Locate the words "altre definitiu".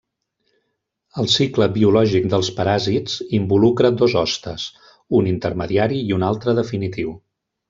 6.33-7.15